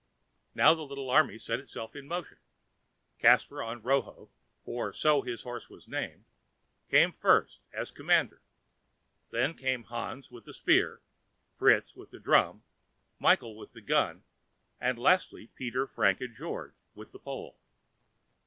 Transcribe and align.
Now 0.55 0.73
the 0.73 0.81
little 0.81 1.11
army 1.11 1.37
set 1.37 1.59
itself 1.59 1.95
in 1.95 2.07
motion. 2.07 2.39
Caspar 3.19 3.61
on 3.61 3.83
"Roho" 3.83 4.31
(for 4.65 4.91
so 4.93 5.21
his 5.21 5.43
horse 5.43 5.69
was 5.69 5.87
named) 5.87 6.25
came 6.89 7.11
first, 7.11 7.61
as 7.71 7.91
commander; 7.91 8.41
then 9.29 9.53
came 9.53 9.83
Hans 9.83 10.31
with 10.31 10.45
the 10.45 10.55
spear, 10.55 11.01
Fritz 11.55 11.95
with 11.95 12.09
the 12.09 12.19
drum, 12.19 12.63
Michael 13.19 13.55
with 13.55 13.73
the 13.73 13.81
gun, 13.81 14.23
and 14.79 14.97
lastly, 14.97 15.51
Peter, 15.53 15.85
Frank, 15.85 16.19
and 16.19 16.33
George, 16.35 16.73
with 16.95 17.11
the 17.11 17.19
pole. 17.19 17.59